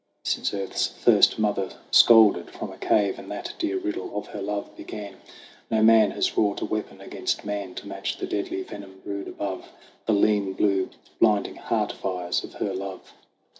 Since 0.23 0.51
Earth's 0.55 0.87
first 0.87 1.37
mother 1.37 1.73
scolded 1.91 2.49
from 2.49 2.71
a 2.71 2.77
cave 2.79 3.19
And 3.19 3.29
that 3.29 3.53
dear 3.59 3.77
riddle 3.77 4.17
of 4.17 4.25
her 4.29 4.41
love 4.41 4.75
began, 4.75 5.17
No 5.69 5.83
man 5.83 6.09
has 6.09 6.35
wrought 6.35 6.59
a 6.61 6.65
weapon 6.65 6.99
against 7.01 7.45
man 7.45 7.75
To 7.75 7.87
match 7.87 8.17
the 8.17 8.25
deadly 8.25 8.63
venom 8.63 9.01
brewed 9.05 9.27
above 9.27 9.69
The 10.07 10.13
lean, 10.13 10.53
blue, 10.53 10.89
blinding 11.19 11.57
heart 11.57 11.91
fires 11.93 12.43
of 12.43 12.53
her 12.55 12.73
love. 12.73 13.13